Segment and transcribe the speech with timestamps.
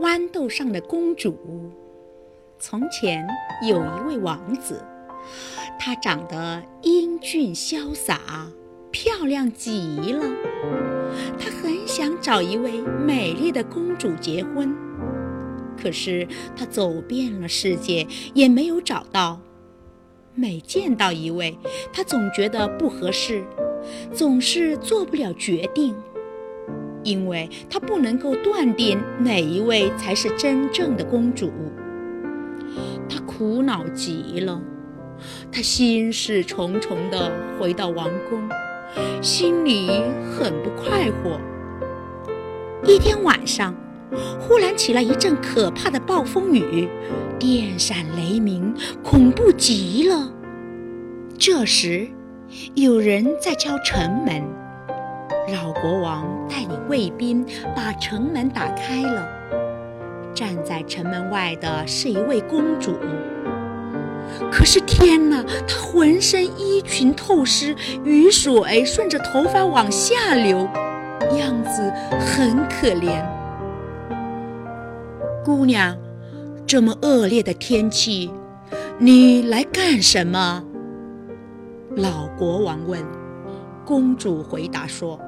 [0.00, 1.36] 豌豆上的公主。
[2.58, 3.26] 从前
[3.66, 4.82] 有一位王子，
[5.78, 8.50] 他长得英俊潇洒，
[8.90, 10.24] 漂亮极了。
[11.38, 14.74] 他很想找一位美丽的公主结婚，
[15.76, 16.26] 可是
[16.56, 19.40] 他走遍了世界，也没有找到。
[20.34, 21.58] 每见到一位，
[21.92, 23.44] 他总觉得不合适，
[24.14, 25.94] 总是做不了决定，
[27.02, 31.50] 因为他不能够断定哪一位才是真正的公主。
[33.08, 34.60] 他苦恼极了，
[35.50, 38.48] 他心事重重地回到王宫，
[39.20, 39.88] 心里
[40.32, 41.40] 很不快活。
[42.84, 43.74] 一天晚上，
[44.38, 46.88] 忽然起了一阵可怕的暴风雨，
[47.38, 50.32] 电闪雷鸣，恐怖极了。
[51.36, 52.08] 这时，
[52.74, 54.42] 有人在敲城门，
[55.52, 59.26] 老国王带领卫兵把城门打开了。
[60.34, 62.94] 站在城门外的是一位公主，
[64.50, 70.68] 可是天哪，她浑身衣裙透湿，雨水顺着头发往下流，
[71.36, 73.22] 样子很可怜。
[75.44, 75.96] 姑娘，
[76.66, 78.30] 这么恶劣的天气，
[78.98, 80.62] 你来干什么？
[81.96, 83.04] 老国王问。
[83.84, 85.20] 公主回答说。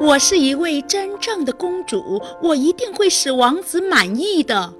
[0.00, 4.72] 我是一位真正的公主，我一定会使王子满意的。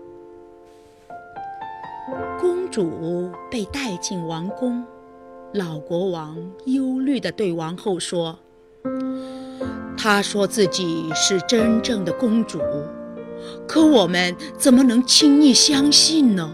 [2.41, 4.83] 公主被带进王宫，
[5.53, 8.39] 老国王忧虑地对王后说
[9.95, 12.59] ：“她说自己是真正的公主，
[13.69, 16.51] 可我们怎么能轻易相信呢？”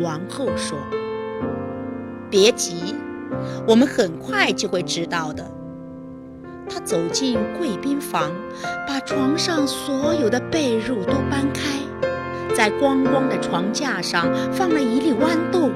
[0.00, 0.78] 王后说
[2.30, 2.94] ：“别急，
[3.68, 5.46] 我们很快就会知道的。”
[6.72, 8.30] 他走进贵宾房，
[8.86, 11.62] 把床上所有的被褥都搬开，
[12.54, 15.70] 在光光的床架上放了一粒豌豆，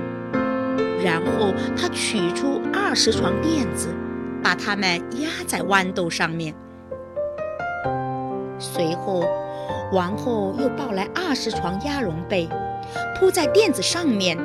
[1.02, 3.88] 然后他取出二十床垫子，
[4.42, 6.54] 把它们压在豌豆上面。
[8.58, 9.24] 随后，
[9.92, 12.48] 王后又抱来二十床鸭绒被，
[13.18, 14.38] 铺在垫子上面。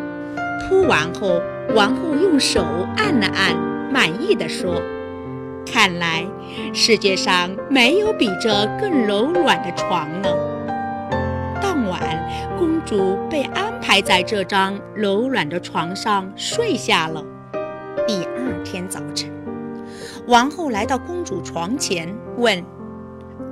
[0.68, 1.42] 铺完后，
[1.76, 2.66] 王后用手
[2.98, 3.56] 按了按，
[3.92, 4.82] 满意的说。
[5.66, 6.26] 看来
[6.74, 10.36] 世界上没有比这更柔软的床了。
[11.62, 12.02] 当晚，
[12.58, 17.24] 公主被安排在这张柔软的床上睡下了。
[18.08, 19.30] 第二天早晨，
[20.28, 22.64] 王后来到公主床前，问：“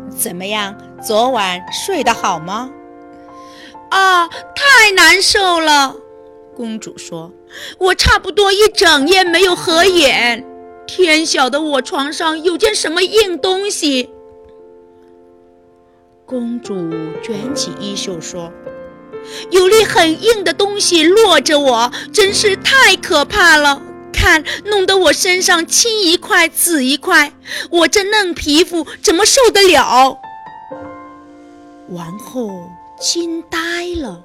[0.09, 0.75] 怎么样？
[1.01, 2.71] 昨晚睡得好吗
[3.91, 5.95] ？”“啊，太难受了。”
[6.55, 7.31] 公主说
[7.77, 10.43] ，“我差不多一整夜没有合眼。”
[10.87, 14.09] 天晓得我床上有件什么硬东西。
[16.25, 16.73] 公主
[17.21, 18.51] 卷起衣袖说
[19.51, 23.81] ：“有粒很硬的东西落着我，真是太可怕了！
[24.11, 27.33] 看，弄得我身上青一块紫一块，
[27.69, 30.17] 我这嫩皮肤怎么受得了？”
[31.91, 32.49] 王后
[32.99, 34.23] 惊呆了。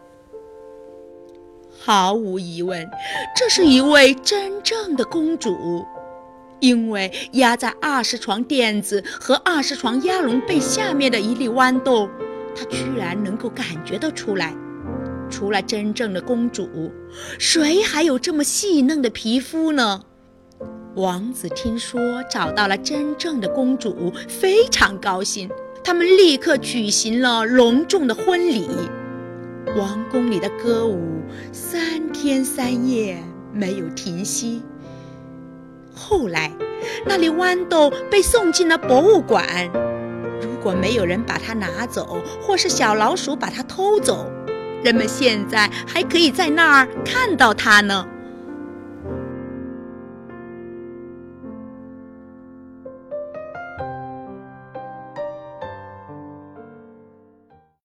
[1.84, 2.88] 毫无疑问，
[3.36, 5.84] 这是一位真正的公主。
[6.62, 12.08] 因为压在二十床垫子和二十床鸭绒被下面的一粒豌豆，
[12.54, 14.54] 她居然能够感觉得出来。
[15.28, 16.92] 除了真正的公主，
[17.36, 20.02] 谁还有这么细嫩的皮肤呢？
[20.94, 25.50] 王子听说找到了真正的公主，非常高兴。
[25.82, 28.68] 他们立刻举行了隆重的婚礼。
[29.76, 33.20] 王宫里的歌舞三天三夜
[33.52, 34.62] 没有停息。
[35.94, 36.50] 后来，
[37.06, 39.70] 那粒豌豆被送进了博物馆。
[40.40, 44.30] 如果没有人把它拿走，或是小老鼠把它偷走，
[44.82, 48.06] 人们现在还可以在那儿看到它呢。